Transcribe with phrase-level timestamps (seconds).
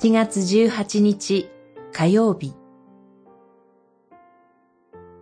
[0.00, 1.48] 7月18日
[1.92, 2.52] 火曜日。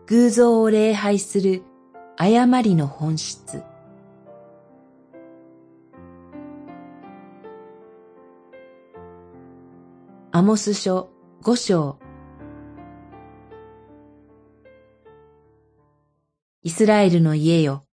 [0.06, 1.62] 偶像を礼拝する
[2.16, 3.62] 誤りの本質。
[10.32, 11.10] アモス書
[11.42, 11.98] 五章。
[16.62, 17.84] イスラエルの家よ、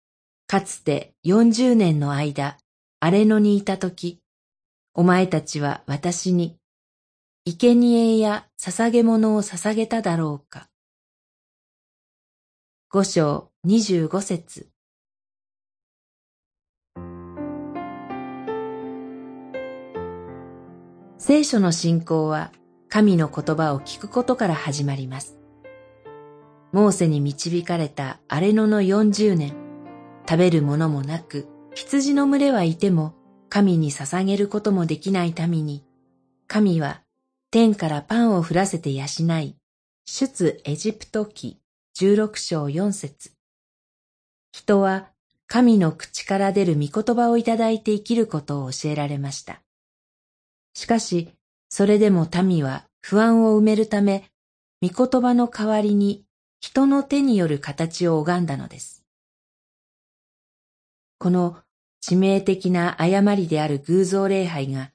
[0.48, 2.57] かつて四十年の間、
[2.99, 4.21] 荒れ野にいたとき、
[4.95, 6.59] お前たちは私に、
[7.45, 10.70] 生贄や捧げ物を捧げただろうか。
[12.91, 14.70] 五章二十五節
[21.17, 22.52] 聖書の信仰は
[22.89, 25.37] 神の言葉を聞くことから始まります。
[26.71, 29.55] モーセに導かれた荒れ野の四十年、
[30.27, 33.13] 食べるものもなく、羊の群れはいても、
[33.49, 35.84] 神に捧げることもできない民に、
[36.48, 37.01] 神は
[37.51, 39.05] 天からパンを降らせて養
[39.39, 39.55] い、
[40.05, 41.57] 出エジプト記
[41.95, 43.31] 十六章四節
[44.51, 45.07] 人は
[45.47, 49.63] 神の口から出る御言葉をいただいて生きることを教えられました。
[50.75, 51.31] しかし、
[51.70, 54.25] それでも民は不安を埋めるため、
[54.83, 56.25] 御言葉の代わりに
[56.61, 59.03] 人の手による形を拝んだのです。
[61.17, 61.57] この
[62.07, 64.91] 致命的な誤りである偶像礼拝が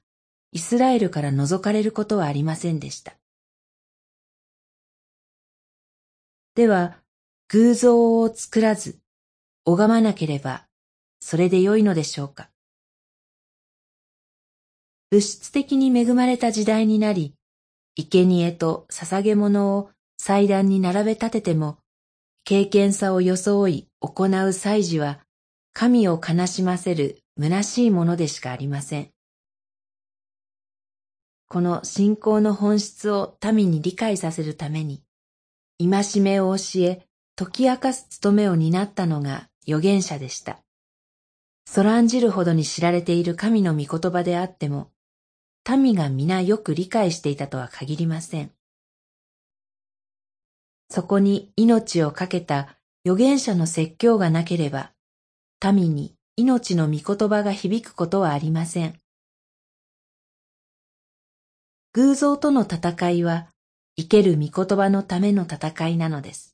[0.55, 3.17] イスラエルから除かれることはありませんでした。
[6.55, 6.95] では、
[7.49, 8.97] 偶像を作らず、
[9.65, 10.65] 拝まなければ、
[11.19, 12.49] それで良いのでしょうか。
[15.09, 17.35] 物質的に恵まれた時代になり、
[17.97, 21.79] 生贄と捧げ物を祭壇に並べ立てても、
[22.45, 25.19] 経験さを装い行う祭事は、
[25.73, 29.14] 神を悲しませる虚しいものでしかありません。
[31.47, 35.03] この信仰の本質を民に理解させるために、
[35.79, 40.59] 戒めを教え、解き明かす務めを担ったのが預言者でした。
[41.65, 44.91] そらんじるほどに知られている神の御言葉であっても、
[45.69, 48.51] 民が皆よく理解していたとは限りません。
[50.89, 54.93] そこに命を懸けた預言者の説教がなければ、
[55.63, 58.99] 民に命の御言葉が響くことはありません。
[61.95, 63.47] 偶像との戦いは、
[63.95, 66.53] 生ける御言葉のための戦いなのです。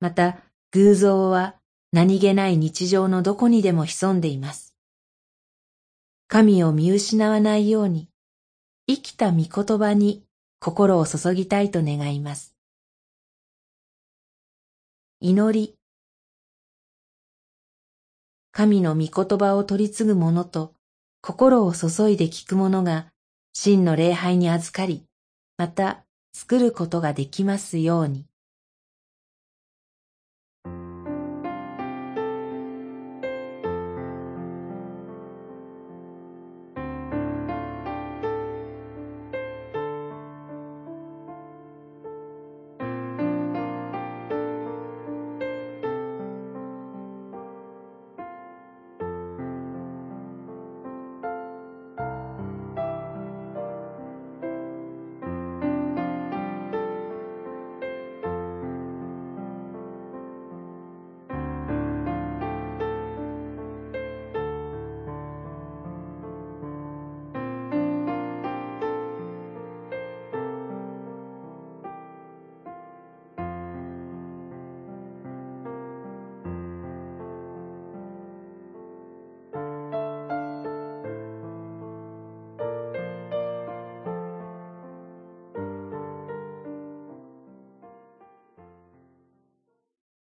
[0.00, 0.38] また、
[0.72, 1.54] 偶像は
[1.92, 4.74] 何気ない日常のどこにでも潜んでいます。
[6.26, 8.08] 神を見失わないように、
[8.88, 10.24] 生きた御言葉に
[10.58, 12.56] 心を注ぎたいと願います。
[15.20, 15.76] 祈り。
[18.50, 20.74] 神の御言葉を取り継ぐ者と
[21.20, 23.12] 心を注いで聞く者が
[23.58, 25.06] 真の礼拝に預かり、
[25.56, 28.26] また作ることができますように。